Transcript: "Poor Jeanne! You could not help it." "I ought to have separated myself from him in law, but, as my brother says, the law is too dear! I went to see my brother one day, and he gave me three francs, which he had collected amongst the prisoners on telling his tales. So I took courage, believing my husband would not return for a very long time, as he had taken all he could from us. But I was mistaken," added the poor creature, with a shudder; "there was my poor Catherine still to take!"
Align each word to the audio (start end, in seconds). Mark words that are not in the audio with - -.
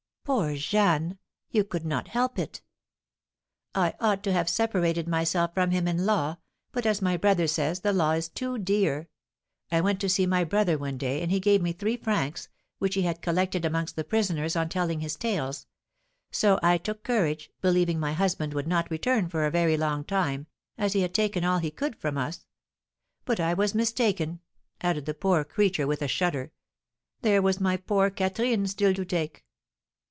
"Poor 0.23 0.55
Jeanne! 0.55 1.17
You 1.49 1.65
could 1.65 1.83
not 1.85 2.07
help 2.09 2.39
it." 2.39 2.61
"I 3.75 3.95
ought 3.99 4.23
to 4.23 4.31
have 4.31 4.47
separated 4.47 5.05
myself 5.05 5.53
from 5.53 5.71
him 5.71 5.89
in 5.89 6.05
law, 6.05 6.37
but, 6.71 6.85
as 6.85 7.01
my 7.01 7.17
brother 7.17 7.47
says, 7.47 7.81
the 7.81 7.91
law 7.91 8.11
is 8.11 8.29
too 8.29 8.57
dear! 8.57 9.09
I 9.73 9.81
went 9.81 9.99
to 10.01 10.07
see 10.07 10.25
my 10.25 10.45
brother 10.45 10.77
one 10.77 10.97
day, 10.97 11.21
and 11.21 11.31
he 11.31 11.41
gave 11.41 11.61
me 11.61 11.73
three 11.73 11.97
francs, 11.97 12.47
which 12.77 12.95
he 12.95 13.01
had 13.01 13.21
collected 13.23 13.65
amongst 13.65 13.97
the 13.97 14.05
prisoners 14.05 14.55
on 14.55 14.69
telling 14.69 15.01
his 15.01 15.17
tales. 15.17 15.65
So 16.31 16.57
I 16.63 16.77
took 16.77 17.03
courage, 17.03 17.51
believing 17.59 17.99
my 17.99 18.13
husband 18.13 18.53
would 18.53 18.67
not 18.67 18.89
return 18.91 19.27
for 19.27 19.45
a 19.45 19.51
very 19.51 19.75
long 19.75 20.05
time, 20.05 20.47
as 20.77 20.93
he 20.93 21.01
had 21.01 21.13
taken 21.13 21.43
all 21.43 21.57
he 21.59 21.71
could 21.71 21.95
from 21.97 22.17
us. 22.17 22.45
But 23.25 23.41
I 23.41 23.53
was 23.53 23.75
mistaken," 23.75 24.39
added 24.79 25.07
the 25.07 25.13
poor 25.15 25.43
creature, 25.43 25.87
with 25.87 26.01
a 26.01 26.07
shudder; 26.07 26.53
"there 27.21 27.41
was 27.41 27.59
my 27.59 27.75
poor 27.75 28.09
Catherine 28.09 28.65
still 28.67 28.93
to 28.93 29.03
take!" 29.03 29.43